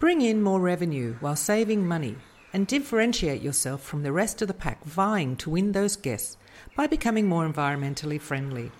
[0.00, 2.14] Bring in more revenue while saving money
[2.52, 6.36] and differentiate yourself from the rest of the pack vying to win those guests
[6.76, 8.70] by becoming more environmentally friendly.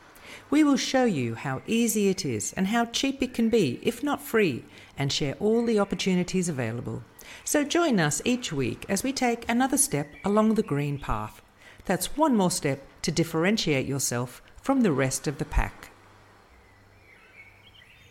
[0.48, 4.00] We will show you how easy it is and how cheap it can be, if
[4.00, 4.64] not free,
[4.96, 7.02] and share all the opportunities available.
[7.44, 11.42] So join us each week as we take another step along the green path.
[11.86, 15.90] That's one more step to differentiate yourself from the rest of the pack.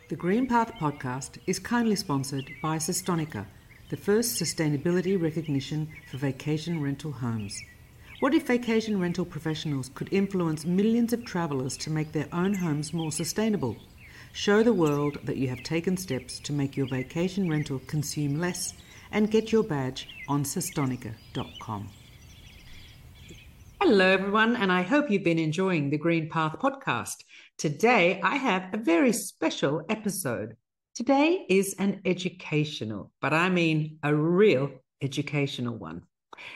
[0.09, 3.45] The Green Path podcast is kindly sponsored by Sustonica,
[3.89, 7.61] the first sustainability recognition for vacation rental homes.
[8.21, 12.93] What if vacation rental professionals could influence millions of travellers to make their own homes
[12.93, 13.75] more sustainable?
[14.31, 18.75] Show the world that you have taken steps to make your vacation rental consume less
[19.11, 21.89] and get your badge on sustonica.com.
[23.79, 27.23] Hello, everyone, and I hope you've been enjoying the Green Path podcast.
[27.59, 30.57] Today, I have a very special episode.
[30.95, 36.01] Today is an educational, but I mean a real educational one.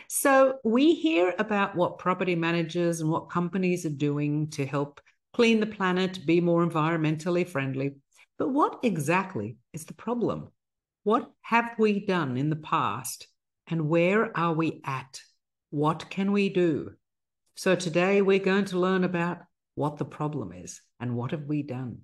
[0.08, 5.00] So, we hear about what property managers and what companies are doing to help
[5.34, 7.98] clean the planet, be more environmentally friendly.
[8.40, 10.50] But what exactly is the problem?
[11.04, 13.28] What have we done in the past
[13.67, 15.22] and where are we at?
[15.70, 16.95] What can we do?
[17.62, 19.38] So today we're going to learn about
[19.76, 22.00] what the problem is and what have we done.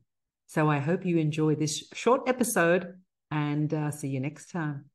[0.46, 2.94] So I hope you enjoy this short episode
[3.32, 4.86] and uh, see you next time.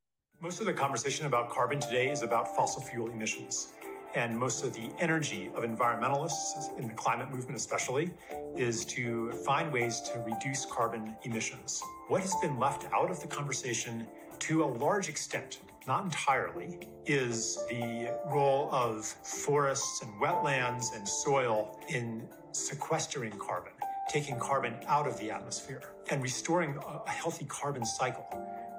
[0.40, 3.72] Most of the conversation about carbon today is about fossil fuel emissions.
[4.14, 8.10] And most of the energy of environmentalists, in the climate movement especially,
[8.56, 11.82] is to find ways to reduce carbon emissions.
[12.08, 14.06] What has been left out of the conversation
[14.40, 21.78] to a large extent not entirely, is the role of forests and wetlands and soil
[21.88, 23.72] in sequestering carbon,
[24.08, 28.26] taking carbon out of the atmosphere, and restoring a healthy carbon cycle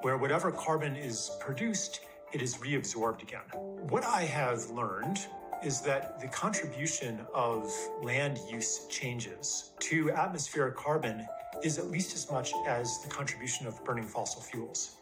[0.01, 2.01] where whatever carbon is produced,
[2.33, 3.41] it is reabsorbed again.
[3.89, 5.19] What I have learned
[5.63, 7.71] is that the contribution of
[8.01, 11.25] land use changes to atmospheric carbon
[11.63, 14.97] is at least as much as the contribution of burning fossil fuels.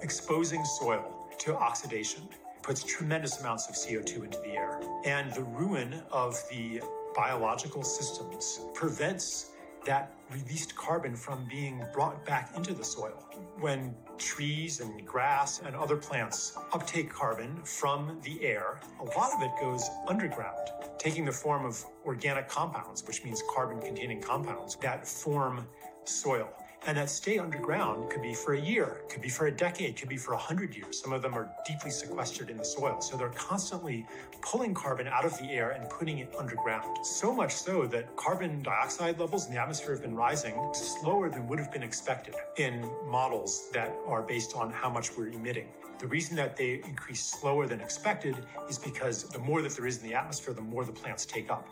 [0.00, 2.28] Exposing soil to oxidation,
[2.62, 4.80] puts tremendous amounts of CO2 into the air.
[5.04, 6.80] And the ruin of the
[7.14, 9.50] biological systems prevents
[9.84, 13.28] that released carbon from being brought back into the soil.
[13.58, 19.42] When trees and grass and other plants uptake carbon from the air, a lot of
[19.42, 25.06] it goes underground, taking the form of organic compounds, which means carbon containing compounds that
[25.06, 25.66] form
[26.04, 26.48] soil.
[26.84, 30.08] And that stay underground could be for a year, could be for a decade, could
[30.08, 31.00] be for a hundred years.
[31.00, 33.00] Some of them are deeply sequestered in the soil.
[33.00, 34.04] So they're constantly
[34.40, 37.06] pulling carbon out of the air and putting it underground.
[37.06, 41.46] So much so that carbon dioxide levels in the atmosphere have been rising slower than
[41.46, 45.68] would have been expected in models that are based on how much we're emitting.
[46.00, 48.34] The reason that they increase slower than expected
[48.68, 51.48] is because the more that there is in the atmosphere, the more the plants take
[51.48, 51.68] up.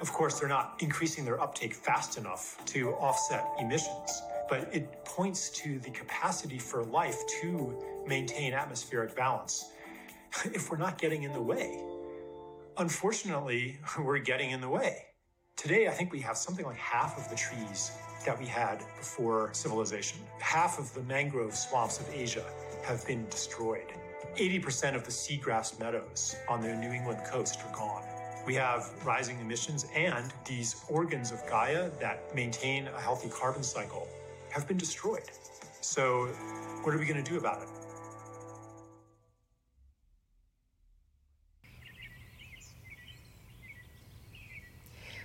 [0.00, 5.50] Of course, they're not increasing their uptake fast enough to offset emissions but it points
[5.50, 9.72] to the capacity for life to maintain atmospheric balance
[10.44, 11.82] if we're not getting in the way.
[12.78, 15.04] Unfortunately, we're getting in the way.
[15.56, 17.90] Today, I think we have something like half of the trees
[18.24, 20.18] that we had before civilization.
[20.40, 22.44] Half of the mangrove swamps of Asia
[22.84, 23.86] have been destroyed.
[24.36, 28.04] 80% of the seagrass meadows on the New England coast are gone.
[28.46, 34.08] We have rising emissions and these organs of Gaia that maintain a healthy carbon cycle
[34.50, 35.30] have been destroyed.
[35.80, 36.26] So,
[36.82, 37.68] what are we going to do about it?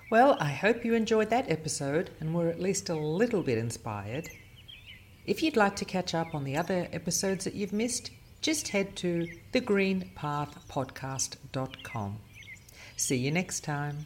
[0.09, 4.29] Well, I hope you enjoyed that episode and were at least a little bit inspired.
[5.25, 8.95] If you'd like to catch up on the other episodes that you've missed, just head
[8.97, 12.19] to thegreenpathpodcast.com.
[12.97, 14.05] See you next time.